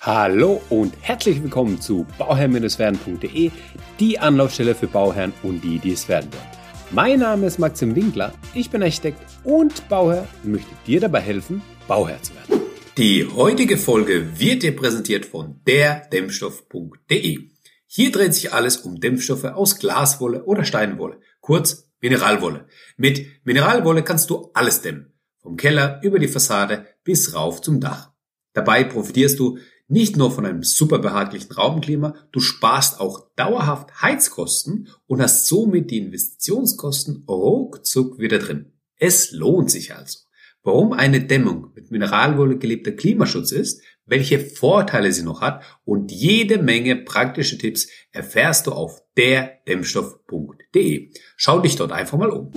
[0.00, 3.50] Hallo und herzlich willkommen zu bauherr-werden.de,
[3.98, 6.46] die Anlaufstelle für Bauherren und die, die es werden wollen.
[6.92, 11.62] Mein Name ist Maxim Winkler, ich bin Architekt und Bauherr und möchte dir dabei helfen,
[11.88, 12.62] Bauherr zu werden.
[12.96, 17.48] Die heutige Folge wird dir präsentiert von derdämmstoff.de.
[17.88, 22.68] Hier dreht sich alles um Dämpfstoffe aus Glaswolle oder Steinwolle, kurz Mineralwolle.
[22.96, 25.12] Mit Mineralwolle kannst du alles dämmen,
[25.42, 28.12] vom Keller über die Fassade bis rauf zum Dach.
[28.52, 34.88] Dabei profitierst du nicht nur von einem super behaglichen Raumklima, du sparst auch dauerhaft Heizkosten
[35.06, 38.72] und hast somit die Investitionskosten ruckzuck wieder drin.
[38.96, 40.20] Es lohnt sich also.
[40.62, 46.58] Warum eine Dämmung mit Mineralwolle gelebter Klimaschutz ist, welche Vorteile sie noch hat und jede
[46.62, 51.12] Menge praktische Tipps erfährst du auf derdämmstoff.de.
[51.36, 52.52] Schau dich dort einfach mal um.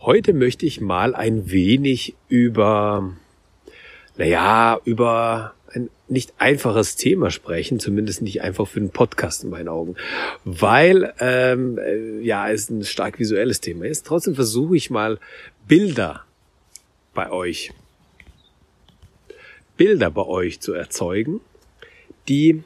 [0.00, 3.16] Heute möchte ich mal ein wenig über,
[4.16, 5.54] naja, über
[6.10, 9.96] nicht einfaches Thema sprechen, zumindest nicht einfach für einen Podcast in meinen Augen,
[10.44, 14.06] weil ähm, äh, ja es ein stark visuelles Thema ist.
[14.06, 15.18] Trotzdem versuche ich mal
[15.66, 16.24] Bilder
[17.14, 17.72] bei euch,
[19.76, 21.40] Bilder bei euch zu erzeugen,
[22.28, 22.62] die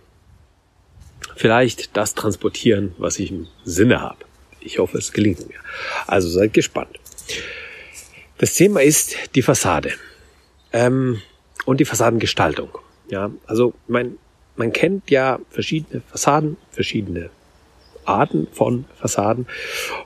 [1.37, 4.25] vielleicht das transportieren, was ich im Sinne habe.
[4.61, 5.59] Ich hoffe, es gelingt mir.
[6.07, 6.99] Also seid gespannt.
[8.39, 9.93] Das Thema ist die Fassade
[10.73, 11.21] ähm,
[11.65, 12.71] und die Fassadengestaltung.
[13.13, 14.17] Ja, also mein,
[14.57, 17.29] man kennt ja verschiedene Fassaden, verschiedene
[18.07, 19.47] Arten von Fassaden.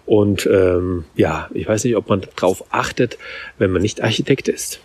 [0.07, 3.17] Und ähm, ja, ich weiß nicht, ob man darauf achtet,
[3.59, 4.81] wenn man nicht Architekt ist.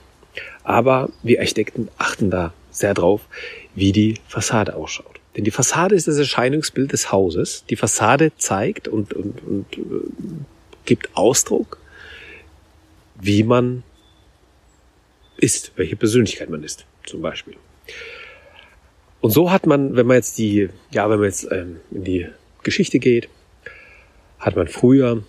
[0.63, 3.21] Aber wir Architekten achten da sehr drauf,
[3.73, 5.19] wie die Fassade ausschaut.
[5.35, 7.65] Denn die Fassade ist das Erscheinungsbild des Hauses.
[7.71, 9.81] Die Fassade zeigt und, und, und äh,
[10.85, 11.79] gibt Ausdruck,
[13.19, 13.81] wie man
[15.37, 17.55] ist, welche Persönlichkeit man ist, zum Beispiel.
[19.21, 22.27] Und so hat man, wenn man jetzt die, ja, wenn man jetzt ähm, in die
[22.63, 23.29] Geschichte geht,
[24.39, 25.23] hat man früher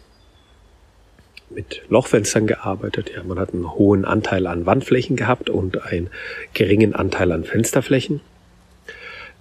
[1.51, 3.13] mit Lochfenstern gearbeitet.
[3.15, 6.09] Ja, man hat einen hohen Anteil an Wandflächen gehabt und einen
[6.55, 8.21] geringen Anteil an Fensterflächen.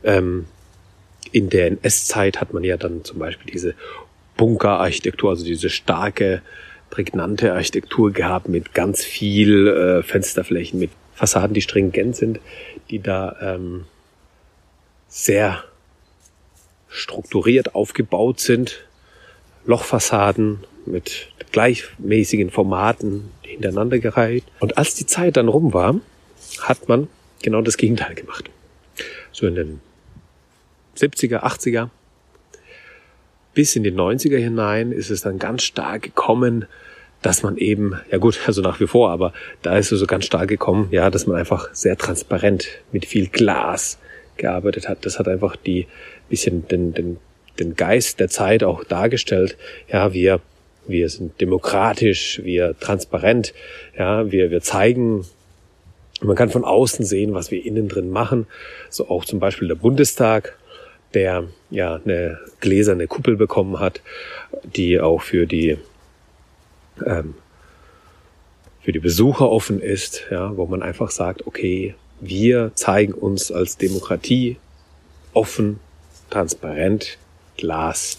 [0.03, 0.45] Ähm,
[1.31, 3.75] in der NS-Zeit hat man ja dann zum Beispiel diese
[4.35, 6.41] Bunkerarchitektur, also diese starke,
[6.89, 12.39] prägnante Architektur gehabt mit ganz viel äh, Fensterflächen, mit Fassaden, die stringent sind,
[12.89, 13.85] die da ähm,
[15.07, 15.63] sehr
[16.89, 18.87] strukturiert aufgebaut sind.
[19.65, 24.43] Lochfassaden mit gleichmäßigen Formaten hintereinander gereiht.
[24.59, 26.01] Und als die Zeit dann rum war,
[26.61, 27.07] hat man
[27.43, 28.49] genau das Gegenteil gemacht.
[29.31, 29.79] So in den
[30.97, 31.89] 70er, 80er
[33.53, 36.65] bis in die 90er hinein ist es dann ganz stark gekommen,
[37.21, 40.25] dass man eben, ja gut, also nach wie vor, aber da ist es so ganz
[40.25, 43.97] stark gekommen, ja, dass man einfach sehr transparent mit viel Glas,
[44.37, 45.05] gearbeitet hat.
[45.05, 45.87] Das hat einfach die
[46.29, 47.17] bisschen den, den,
[47.59, 49.57] den Geist der Zeit auch dargestellt.
[49.91, 50.41] Ja, wir,
[50.87, 53.53] wir sind demokratisch, wir transparent,
[53.97, 55.25] ja, wir, wir zeigen,
[56.21, 58.47] man kann von außen sehen, was wir innen drin machen.
[58.89, 60.57] So auch zum Beispiel der Bundestag,
[61.13, 64.01] der ja eine gläserne Kuppel bekommen hat,
[64.63, 65.77] die auch für die
[67.06, 67.35] ähm,
[68.81, 73.78] für die Besucher offen ist, ja, wo man einfach sagt, okay, wir zeigen uns als
[73.78, 74.57] Demokratie
[75.34, 75.79] offen,
[76.29, 77.18] transparent.
[77.57, 78.18] Glas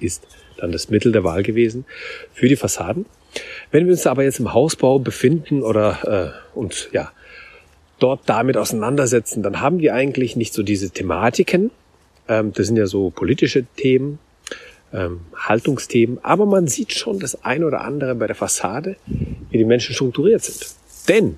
[0.00, 0.26] ist
[0.58, 1.84] dann das Mittel der Wahl gewesen
[2.32, 3.06] für die Fassaden.
[3.70, 7.10] Wenn wir uns aber jetzt im Hausbau befinden oder äh, uns ja
[7.98, 11.70] dort damit auseinandersetzen, dann haben wir eigentlich nicht so diese Thematiken.
[12.28, 14.18] Ähm, das sind ja so politische Themen,
[14.94, 18.96] ähm, Haltungsthemen, aber man sieht schon das ein oder andere bei der Fassade,
[19.50, 20.66] wie die Menschen strukturiert sind.
[21.08, 21.36] Denn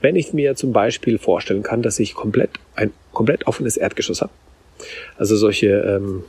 [0.00, 4.32] wenn ich mir zum Beispiel vorstellen kann, dass ich komplett ein komplett offenes Erdgeschoss habe,
[5.16, 6.24] also solche ähm,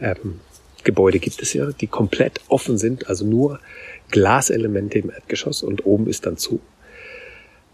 [0.00, 0.40] ähm,
[0.84, 3.60] Gebäude gibt es ja, die komplett offen sind, also nur
[4.10, 6.60] Glaselemente im Erdgeschoss und oben ist dann zu.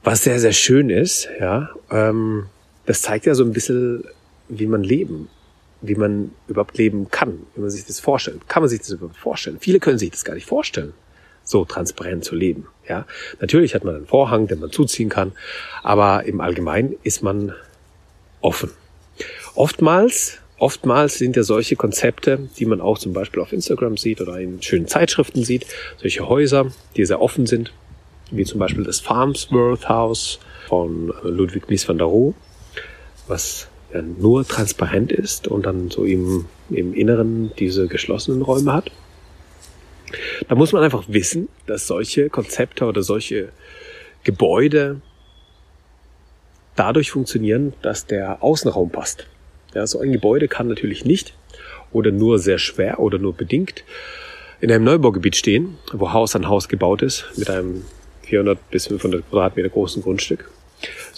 [0.05, 2.47] Was sehr, sehr schön ist, ja, ähm,
[2.87, 4.05] das zeigt ja so ein bisschen,
[4.49, 5.29] wie man leben,
[5.81, 8.49] wie man überhaupt leben kann, wie man sich das vorstellt.
[8.49, 9.59] Kann man sich das überhaupt vorstellen?
[9.61, 10.93] Viele können sich das gar nicht vorstellen
[11.49, 12.67] so transparent zu leben.
[12.89, 13.07] Ja,
[13.41, 15.33] natürlich hat man einen Vorhang, den man zuziehen kann,
[15.83, 17.55] aber im Allgemeinen ist man
[18.41, 18.71] offen.
[19.55, 24.39] Oftmals, oftmals sind ja solche Konzepte, die man auch zum Beispiel auf Instagram sieht oder
[24.39, 25.67] in schönen Zeitschriften sieht,
[25.97, 27.73] solche Häuser, die sehr offen sind,
[28.31, 30.39] wie zum Beispiel das Farmsworth House
[30.69, 32.35] von Ludwig Mies van der Rohe,
[33.27, 38.91] was nur transparent ist und dann so im, im Inneren diese geschlossenen Räume hat.
[40.49, 43.51] Da muss man einfach wissen, dass solche Konzepte oder solche
[44.25, 45.01] Gebäude
[46.77, 49.27] dadurch funktionieren, dass der Außenraum passt.
[49.75, 51.35] Ja, so ein Gebäude kann natürlich nicht
[51.93, 53.85] oder nur sehr schwer oder nur bedingt
[54.61, 57.85] in einem Neubaugebiet stehen, wo Haus an Haus gebaut ist, mit einem
[58.23, 60.51] 400 bis 500 Quadratmeter großen Grundstück.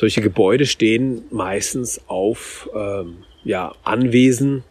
[0.00, 4.64] Solche Gebäude stehen meistens auf ähm, ja, Anwesen,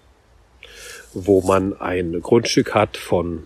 [1.13, 3.43] wo man ein Grundstück hat von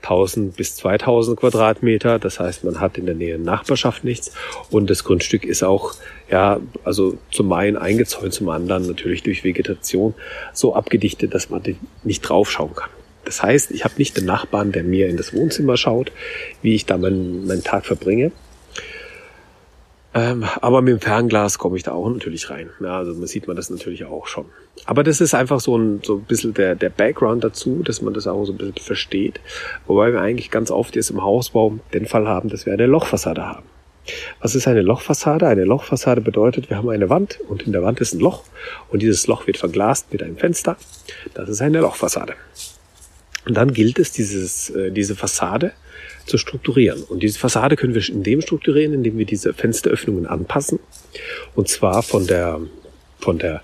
[0.00, 2.18] 1000 bis 2000 Quadratmeter.
[2.18, 4.32] Das heißt, man hat in der Nähe Nachbarschaft nichts
[4.70, 5.92] und das Grundstück ist auch,
[6.30, 10.14] ja, also zum einen eingezäunt, zum anderen natürlich durch Vegetation
[10.54, 11.62] so abgedichtet, dass man
[12.04, 12.88] nicht draufschauen kann.
[13.26, 16.10] Das heißt, ich habe nicht den Nachbarn, der mir in das Wohnzimmer schaut,
[16.62, 18.32] wie ich da meinen, meinen Tag verbringe,
[20.14, 22.70] ähm, aber mit dem Fernglas komme ich da auch natürlich rein.
[22.80, 24.44] Ja, also man sieht man das natürlich auch schon.
[24.84, 28.12] Aber das ist einfach so ein, so ein bisschen der, der Background dazu, dass man
[28.12, 29.40] das auch so ein bisschen versteht.
[29.86, 33.46] Wobei wir eigentlich ganz oft jetzt im Hausbau den Fall haben, dass wir eine Lochfassade
[33.46, 33.64] haben.
[34.40, 35.46] Was ist eine Lochfassade?
[35.46, 38.42] Eine Lochfassade bedeutet, wir haben eine Wand und in der Wand ist ein Loch
[38.90, 40.76] und dieses Loch wird verglast mit einem Fenster.
[41.34, 42.34] Das ist eine Lochfassade.
[43.46, 45.72] Und dann gilt es, dieses, äh, diese Fassade
[46.26, 47.02] zu strukturieren.
[47.02, 50.78] Und diese Fassade können wir in dem strukturieren, indem wir diese Fensteröffnungen anpassen.
[51.54, 52.60] Und zwar von der,
[53.18, 53.62] von der,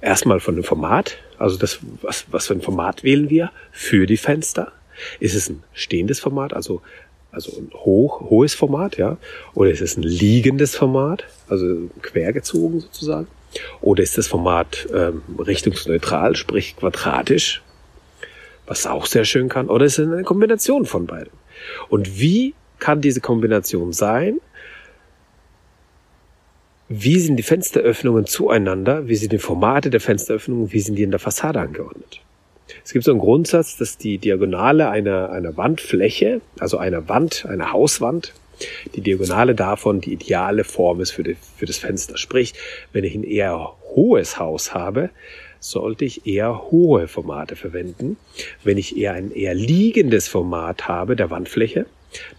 [0.00, 1.16] erstmal von dem Format.
[1.38, 4.72] Also das, was, was für ein Format wählen wir für die Fenster?
[5.20, 6.82] Ist es ein stehendes Format, also,
[7.30, 9.16] also ein hoch, hohes Format, ja?
[9.54, 13.26] Oder ist es ein liegendes Format, also quergezogen sozusagen?
[13.80, 17.62] Oder ist das Format ähm, richtungsneutral, sprich quadratisch,
[18.66, 19.68] was auch sehr schön kann?
[19.68, 21.32] Oder ist es eine Kombination von beiden?
[21.88, 24.40] Und wie kann diese Kombination sein?
[26.88, 29.08] Wie sind die Fensteröffnungen zueinander?
[29.08, 30.72] Wie sind die Formate der Fensteröffnungen?
[30.72, 32.20] Wie sind die in der Fassade angeordnet?
[32.84, 37.72] Es gibt so einen Grundsatz, dass die Diagonale einer, einer Wandfläche, also einer Wand, einer
[37.72, 38.34] Hauswand,
[38.94, 42.16] die Diagonale davon die ideale Form ist für, die, für das Fenster.
[42.16, 42.54] Sprich,
[42.92, 45.10] wenn ich ein eher hohes Haus habe,
[45.62, 48.16] sollte ich eher hohe Formate verwenden.
[48.64, 51.86] Wenn ich eher ein eher liegendes Format habe der Wandfläche,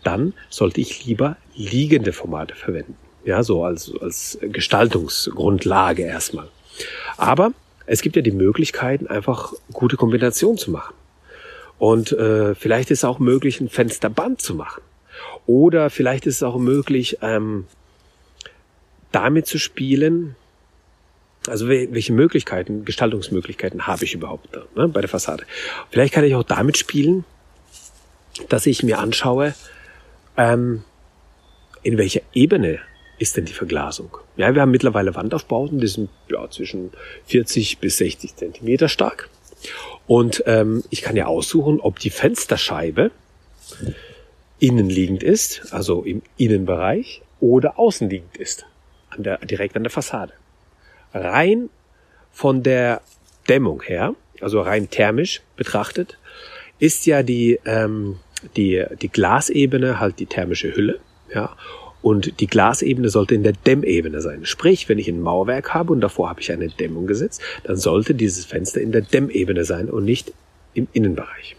[0.04, 2.96] dann sollte ich lieber liegende Formate verwenden.
[3.24, 6.50] Ja, so als, als Gestaltungsgrundlage erstmal.
[7.16, 7.54] Aber
[7.86, 10.94] es gibt ja die Möglichkeiten, einfach gute Kombinationen zu machen.
[11.80, 14.82] Und äh, vielleicht ist es auch möglich, ein Fensterband zu machen.
[15.46, 17.66] Oder vielleicht ist es auch möglich, ähm,
[19.14, 20.36] damit zu spielen,
[21.48, 25.46] also welche Möglichkeiten, Gestaltungsmöglichkeiten habe ich überhaupt da, ne, bei der Fassade?
[25.90, 27.26] Vielleicht kann ich auch damit spielen,
[28.50, 29.54] dass ich mir anschaue,
[30.38, 30.84] ähm,
[31.84, 32.80] in welcher Ebene
[33.20, 34.18] ist denn die Verglasung?
[34.38, 36.92] Ja, wir haben mittlerweile Wandaufbauten, die sind ja, zwischen
[37.28, 39.30] 40 bis 60 Zentimeter stark.
[40.08, 43.12] Und ähm, ich kann ja aussuchen, ob die Fensterscheibe
[44.60, 48.66] innenliegend ist, also im Innenbereich, oder außenliegend ist,
[49.10, 50.34] an der, direkt an der Fassade
[51.14, 51.70] rein
[52.32, 53.02] von der
[53.48, 56.18] Dämmung her, also rein thermisch betrachtet,
[56.80, 58.18] ist ja die, ähm,
[58.56, 61.00] die, die Glasebene halt die thermische Hülle,
[61.34, 61.56] ja,
[62.02, 64.46] und die Glasebene sollte in der Dämmebene sein.
[64.46, 68.14] Sprich, wenn ich ein Mauerwerk habe und davor habe ich eine Dämmung gesetzt, dann sollte
[68.14, 70.34] dieses Fenster in der Dämmebene sein und nicht
[70.74, 71.56] im Innenbereich.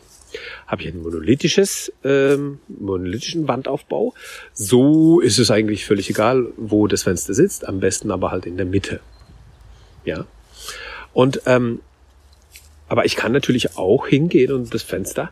[0.66, 4.12] Habe ich ein monolithisches, ähm, monolithischen Wandaufbau,
[4.52, 8.58] so ist es eigentlich völlig egal, wo das Fenster sitzt, am besten aber halt in
[8.58, 9.00] der Mitte.
[10.04, 10.26] Ja.
[11.12, 11.80] Und ähm,
[12.88, 15.30] aber ich kann natürlich auch hingehen und das Fenster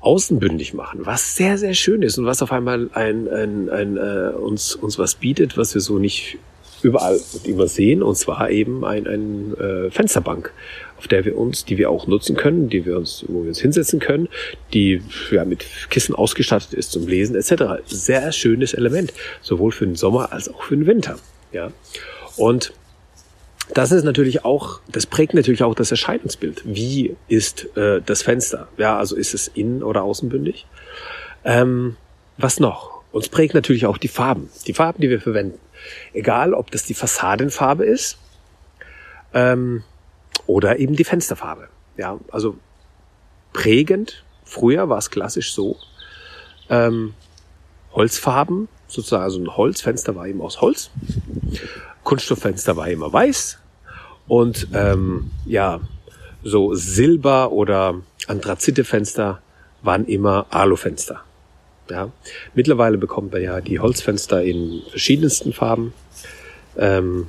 [0.00, 4.30] außenbündig machen, was sehr, sehr schön ist und was auf einmal ein, ein, ein, äh,
[4.36, 6.38] uns, uns was bietet, was wir so nicht
[6.82, 10.52] überall und immer sehen, und zwar eben ein, ein äh, Fensterbank,
[10.96, 13.60] auf der wir uns, die wir auch nutzen können, die wir uns, wo wir uns
[13.60, 14.28] hinsetzen können,
[14.72, 17.82] die ja mit Kissen ausgestattet ist zum Lesen etc.
[17.86, 21.18] Sehr schönes Element, sowohl für den Sommer als auch für den Winter.
[21.52, 21.72] Ja.
[22.36, 22.72] Und
[23.74, 26.62] das ist natürlich auch, das prägt natürlich auch das Erscheinungsbild.
[26.64, 28.68] Wie ist äh, das Fenster?
[28.76, 30.66] Ja, also ist es innen- oder außenbündig?
[31.44, 31.96] Ähm,
[32.36, 33.02] was noch?
[33.12, 35.58] Uns prägt natürlich auch die Farben, die Farben, die wir verwenden.
[36.12, 38.18] Egal, ob das die Fassadenfarbe ist
[39.32, 39.82] ähm,
[40.46, 41.68] oder eben die Fensterfarbe.
[41.96, 42.56] Ja, also
[43.52, 44.24] prägend.
[44.44, 45.76] Früher war es klassisch so.
[46.70, 47.14] Ähm,
[47.92, 50.90] Holzfarben, sozusagen, also ein Holzfenster war eben aus Holz.
[52.08, 53.58] Kunststofffenster war immer weiß
[54.28, 55.80] und ähm, ja,
[56.42, 59.42] so Silber- oder Anthrazite-Fenster
[59.82, 61.20] waren immer Alufenster.
[61.90, 62.10] Ja.
[62.54, 65.92] Mittlerweile bekommt man ja die Holzfenster in verschiedensten Farben,
[66.78, 67.26] ähm,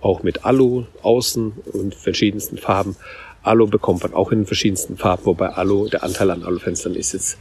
[0.00, 2.94] auch mit Alu außen und verschiedensten Farben.
[3.42, 7.36] Alu bekommt man auch in verschiedensten Farben, wobei Alu, der Anteil an Alufenstern ist jetzt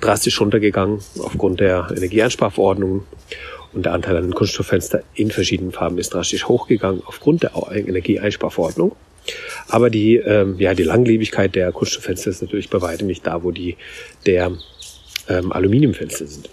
[0.00, 3.02] drastisch runtergegangen aufgrund der Energieeinsparverordnungen.
[3.72, 8.96] Und der Anteil an den Kunststofffenster in verschiedenen Farben ist drastisch hochgegangen aufgrund der Energieeinsparverordnung.
[9.68, 13.50] Aber die, ähm, ja, die Langlebigkeit der Kunststofffenster ist natürlich bei weitem nicht da, wo
[13.50, 13.76] die
[14.24, 14.52] der
[15.28, 16.48] ähm, Aluminiumfenster sind.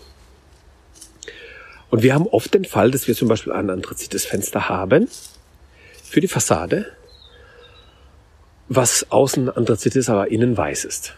[1.89, 5.07] Und wir haben oft den Fall, dass wir zum Beispiel ein anthrazites Fenster haben
[6.03, 6.87] für die Fassade,
[8.67, 11.15] was außen anthrazit ist, aber innen weiß ist.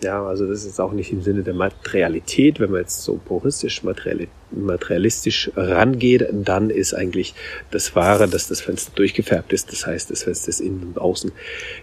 [0.00, 2.60] Ja, also das ist auch nicht im Sinne der Materialität.
[2.60, 7.34] Wenn man jetzt so puristisch, materialistisch rangeht, dann ist eigentlich
[7.72, 9.72] das Wahre, dass das Fenster durchgefärbt ist.
[9.72, 11.32] Das heißt, das Fenster ist innen und außen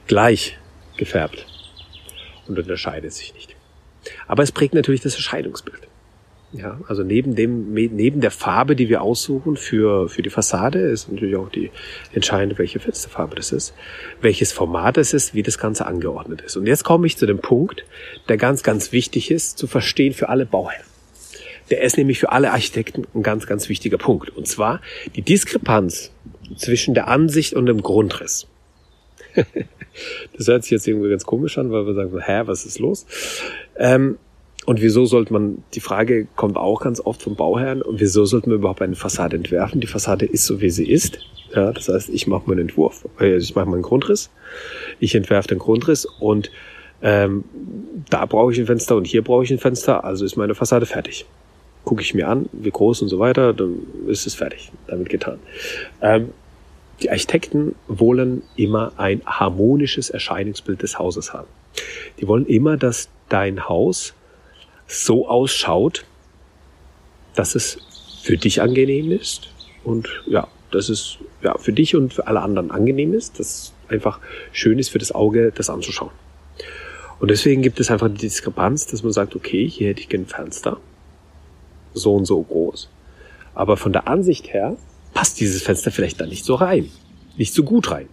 [0.08, 0.58] gleich
[0.96, 1.46] gefärbt
[2.48, 3.56] und unterscheidet sich nicht.
[4.28, 5.85] Aber es prägt natürlich das Erscheinungsbild.
[6.58, 11.12] Ja, also neben dem, neben der Farbe, die wir aussuchen für, für die Fassade, ist
[11.12, 11.70] natürlich auch die
[12.14, 13.74] entscheidende, welche Fensterfarbe das ist,
[14.22, 16.56] welches Format es ist, wie das Ganze angeordnet ist.
[16.56, 17.86] Und jetzt komme ich zu dem Punkt,
[18.30, 20.86] der ganz, ganz wichtig ist, zu verstehen für alle Bauherren.
[21.72, 24.30] Der ist nämlich für alle Architekten ein ganz, ganz wichtiger Punkt.
[24.30, 24.82] Und zwar
[25.16, 26.12] die Diskrepanz
[26.56, 28.48] zwischen der Ansicht und dem Grundriss.
[30.38, 33.06] das hört sich jetzt irgendwie ganz komisch an, weil wir sagen, hä, was ist los?
[33.78, 34.18] Ähm,
[34.66, 38.50] und wieso sollte man, die Frage kommt auch ganz oft vom Bauherrn, und wieso sollte
[38.50, 39.82] man überhaupt eine Fassade entwerfen?
[39.82, 41.20] Die Fassade ist so, wie sie ist.
[41.54, 44.30] Ja, das heißt, ich mache meinen Entwurf, also ich mache meinen Grundriss,
[45.00, 46.52] ich entwerfe den Grundriss und
[47.02, 47.44] ähm,
[48.10, 50.86] da brauche ich ein Fenster und hier brauche ich ein Fenster, also ist meine Fassade
[50.86, 51.26] fertig.
[51.84, 55.40] Gucke ich mir an, wie groß und so weiter, dann ist es fertig, damit getan.
[56.02, 56.30] Ähm,
[57.02, 61.48] die Architekten wollen immer ein harmonisches Erscheinungsbild des Hauses haben.
[62.20, 64.14] Die wollen immer, dass dein Haus
[64.88, 66.06] so ausschaut,
[67.36, 67.80] dass es
[68.24, 69.50] für dich angenehm ist
[69.84, 74.20] und ja, dass es ja, für dich und für alle anderen angenehm ist, dass einfach
[74.52, 76.12] schön ist für das Auge, das anzuschauen.
[77.20, 80.26] Und deswegen gibt es einfach die Diskrepanz, dass man sagt, okay, hier hätte ich gerne
[80.26, 80.78] Fenster,
[81.94, 82.90] so und so groß.
[83.54, 84.76] Aber von der Ansicht her
[85.14, 86.90] passt dieses Fenster vielleicht da nicht so rein,
[87.38, 88.10] nicht so gut rein.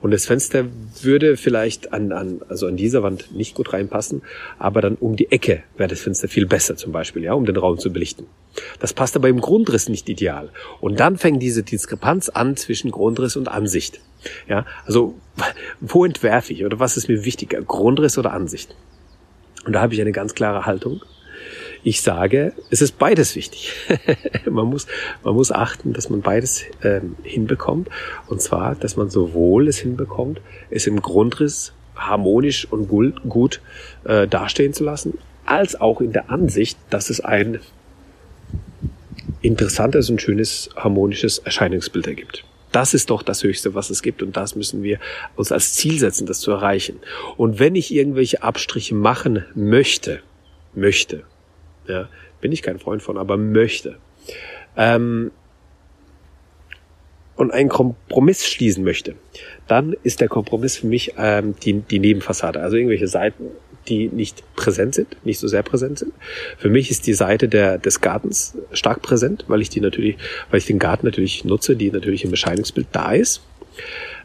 [0.00, 0.64] Und das Fenster
[1.02, 4.22] würde vielleicht an, an, also an dieser Wand nicht gut reinpassen,
[4.58, 7.56] aber dann um die Ecke wäre das Fenster viel besser zum Beispiel, ja, um den
[7.56, 8.26] Raum zu belichten.
[8.80, 10.50] Das passt aber im Grundriss nicht ideal.
[10.80, 14.00] Und dann fängt diese Diskrepanz an zwischen Grundriss und Ansicht.
[14.48, 15.14] Ja, also
[15.80, 18.74] wo entwerfe ich oder was ist mir wichtiger, Grundriss oder Ansicht?
[19.64, 21.02] Und da habe ich eine ganz klare Haltung.
[21.88, 23.72] Ich sage, es ist beides wichtig.
[24.44, 24.86] man, muss,
[25.24, 27.88] man muss achten, dass man beides ähm, hinbekommt.
[28.26, 33.62] Und zwar, dass man sowohl es hinbekommt, es im Grundriss harmonisch und gut, gut
[34.04, 35.16] äh, dastehen zu lassen,
[35.46, 37.58] als auch in der Ansicht, dass es ein
[39.40, 42.44] interessantes und schönes harmonisches Erscheinungsbild ergibt.
[42.70, 45.00] Das ist doch das Höchste, was es gibt und das müssen wir
[45.36, 47.00] uns als Ziel setzen, das zu erreichen.
[47.38, 50.20] Und wenn ich irgendwelche Abstriche machen möchte,
[50.74, 51.24] möchte,
[51.88, 52.08] ja,
[52.40, 53.96] bin ich kein Freund von, aber möchte.
[54.76, 55.30] Ähm,
[57.36, 59.14] und einen Kompromiss schließen möchte,
[59.68, 62.60] dann ist der Kompromiss für mich ähm, die, die Nebenfassade.
[62.60, 63.44] Also irgendwelche Seiten,
[63.86, 66.12] die nicht präsent sind, nicht so sehr präsent sind.
[66.58, 70.16] Für mich ist die Seite der, des Gartens stark präsent, weil ich die natürlich,
[70.50, 73.42] weil ich den Garten natürlich nutze, die natürlich im Erscheinungsbild da ist.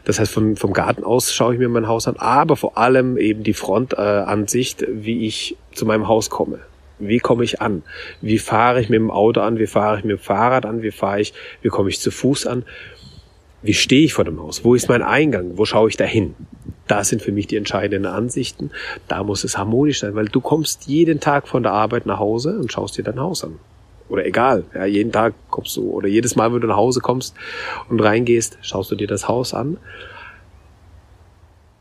[0.04, 3.16] Das heißt, vom, vom Garten aus schaue ich mir mein Haus an, aber vor allem
[3.16, 6.58] eben die Frontansicht, äh, wie ich zu meinem Haus komme.
[6.98, 7.82] Wie komme ich an?
[8.20, 9.58] Wie fahre ich mit dem Auto an?
[9.58, 10.82] Wie fahre ich mit dem Fahrrad an?
[10.82, 12.64] Wie fahre ich, wie komme ich zu Fuß an?
[13.62, 14.64] Wie stehe ich vor dem Haus?
[14.64, 15.56] Wo ist mein Eingang?
[15.56, 16.34] Wo schaue ich da hin?
[16.86, 18.70] Das sind für mich die entscheidenden Ansichten.
[19.08, 22.58] Da muss es harmonisch sein, weil du kommst jeden Tag von der Arbeit nach Hause
[22.58, 23.58] und schaust dir dein Haus an.
[24.08, 27.34] Oder egal, ja, jeden Tag kommst du, oder jedes Mal, wenn du nach Hause kommst
[27.88, 29.78] und reingehst, schaust du dir das Haus an.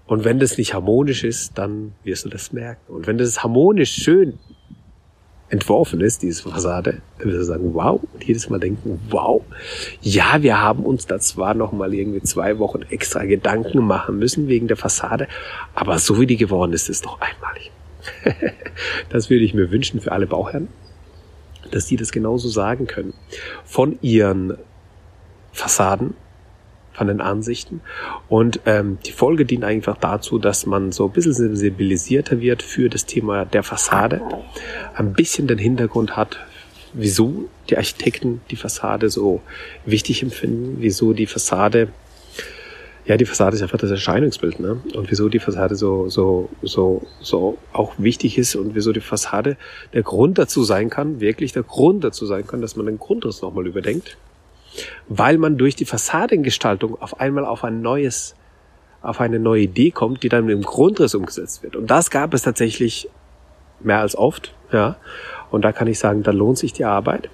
[0.08, 2.94] Und wenn das nicht harmonisch ist, dann wirst du das merken.
[2.94, 4.40] Und wenn das harmonisch schön
[5.54, 9.44] entworfen ist, diese Fassade, dann wir sagen, wow, und jedes Mal denken, wow,
[10.02, 14.48] ja, wir haben uns da zwar noch mal irgendwie zwei Wochen extra Gedanken machen müssen
[14.48, 15.28] wegen der Fassade,
[15.76, 17.72] aber so wie die geworden ist, ist doch einmalig.
[19.10, 20.70] das würde ich mir wünschen für alle Bauherren,
[21.70, 23.14] dass die das genauso sagen können.
[23.64, 24.58] Von ihren
[25.52, 26.16] Fassaden,
[26.94, 27.82] von den Ansichten.
[28.30, 32.90] Und ähm, die Folge dient einfach dazu, dass man so ein bisschen sensibilisierter wird für
[32.90, 34.22] das Thema der Fassade,
[34.96, 36.38] ein bisschen den Hintergrund hat,
[36.94, 39.42] wieso die Architekten die Fassade so
[39.86, 41.90] wichtig empfinden, wieso die Fassade
[43.06, 44.82] ja, die Fassade ist einfach das Erscheinungsbild, ne?
[44.94, 49.58] Und wieso die Fassade so, so, so, so auch wichtig ist und wieso die Fassade
[49.94, 53.42] der Grund dazu sein kann, wirklich der Grund dazu sein kann, dass man den Grundriss
[53.42, 54.18] nochmal überdenkt
[55.08, 58.36] weil man durch die Fassadengestaltung auf einmal auf ein neues,
[59.02, 61.76] auf eine neue Idee kommt, die dann im Grundriss umgesetzt wird.
[61.76, 63.10] Und das gab es tatsächlich
[63.80, 64.96] mehr als oft, ja.
[65.52, 67.30] Und da kann ich sagen, da lohnt sich die Arbeit.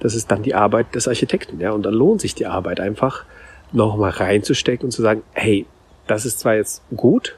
[0.00, 1.60] das ist dann die Arbeit des Architekten.
[1.60, 1.72] Ja?
[1.72, 3.24] Und dann lohnt sich die Arbeit einfach,
[3.72, 5.66] nochmal reinzustecken und zu sagen, hey,
[6.06, 7.36] das ist zwar jetzt gut,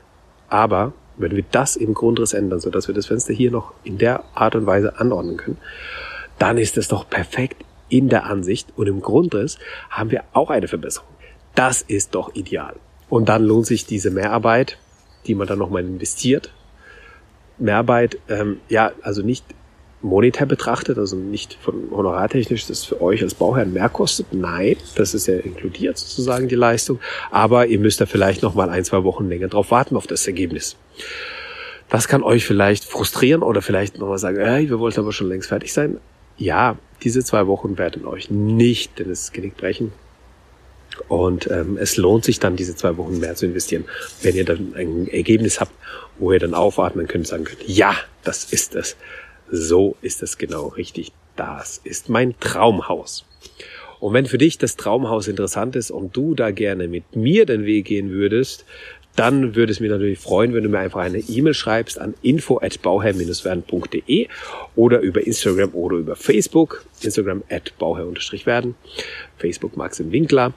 [0.49, 3.99] aber wenn wir das im Grundriss ändern, so dass wir das Fenster hier noch in
[3.99, 5.59] der Art und Weise anordnen können,
[6.39, 9.59] dann ist es doch perfekt in der Ansicht und im Grundriss
[9.91, 11.09] haben wir auch eine Verbesserung.
[11.55, 12.75] Das ist doch ideal.
[13.09, 14.79] Und dann lohnt sich diese Mehrarbeit,
[15.27, 16.53] die man dann nochmal investiert.
[17.59, 19.45] Mehrarbeit, ähm, ja, also nicht
[20.05, 24.33] monetär betrachtet, also nicht von honorartechnisch, das für euch als Bauherrn mehr kostet.
[24.33, 27.01] Nein, das ist ja inkludiert sozusagen die Leistung.
[27.31, 30.27] Aber ihr müsst da vielleicht noch mal ein, zwei Wochen länger drauf warten auf das
[30.27, 30.77] Ergebnis.
[31.89, 35.49] Das kann euch vielleicht frustrieren oder vielleicht nochmal sagen, hey, wir wollten aber schon längst
[35.49, 35.99] fertig sein.
[36.37, 39.93] Ja, diese zwei Wochen werden euch nicht denn es Genick brechen.
[41.09, 43.85] Und ähm, es lohnt sich dann, diese zwei Wochen mehr zu investieren,
[44.23, 45.73] wenn ihr dann ein Ergebnis habt,
[46.19, 48.97] wo ihr dann aufatmen könnt und sagen könnt, ja, das ist es.
[49.51, 51.13] So ist es genau richtig.
[51.37, 53.25] Das ist mein Traumhaus.
[54.01, 57.65] Und wenn für dich das Traumhaus interessant ist und du da gerne mit mir den
[57.65, 58.65] Weg gehen würdest,
[59.17, 62.59] dann würde es mich natürlich freuen, wenn du mir einfach eine E-Mail schreibst an info
[62.61, 64.29] at bauherr-werden.de
[64.75, 66.85] oder über Instagram oder über Facebook.
[67.03, 68.75] Instagram at bauherr-werden,
[69.39, 70.53] Facebook Maxim Winkler.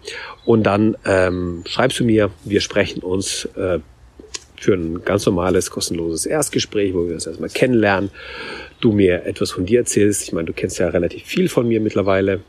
[0.46, 3.80] Und dann ähm, schreibst du mir, wir sprechen uns äh,
[4.60, 8.10] für ein ganz normales, kostenloses Erstgespräch, wo wir uns erstmal kennenlernen
[8.80, 10.24] du mir etwas von dir erzählst.
[10.24, 12.42] Ich meine, du kennst ja relativ viel von mir mittlerweile,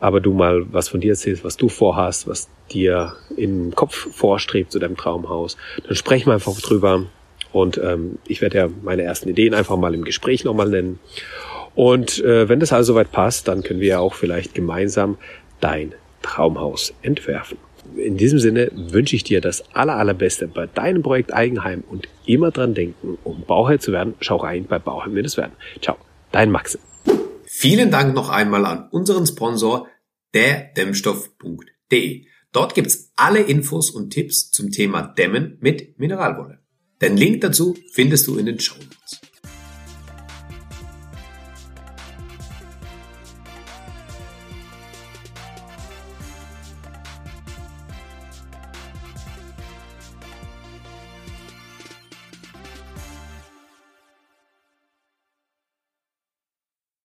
[0.00, 4.72] aber du mal was von dir erzählst, was du vorhast, was dir im Kopf vorstrebt
[4.72, 5.56] zu deinem Traumhaus.
[5.86, 7.06] Dann sprechen wir einfach drüber
[7.52, 10.98] und ähm, ich werde ja meine ersten Ideen einfach mal im Gespräch nochmal nennen.
[11.74, 15.18] Und äh, wenn das also soweit passt, dann können wir ja auch vielleicht gemeinsam
[15.60, 17.58] dein Traumhaus entwerfen
[17.96, 22.50] in diesem Sinne wünsche ich dir das aller, allerbeste bei deinem Projekt Eigenheim und immer
[22.50, 25.52] dran denken, um Bauherr zu werden, schau rein bei Bauherr werden.
[25.80, 25.96] Ciao,
[26.32, 26.80] dein Maxim.
[27.52, 29.88] Vielen Dank noch einmal an unseren Sponsor,
[30.34, 32.24] der Dämmstoff.de.
[32.52, 36.60] Dort gibt's alle Infos und Tipps zum Thema Dämmen mit Mineralwolle.
[37.02, 39.20] Den Link dazu findest du in den Show Notes.